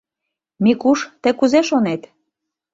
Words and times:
Микуш, 0.63 0.99
тый 1.21 1.33
кузе 1.39 1.59
шонет? 1.67 2.01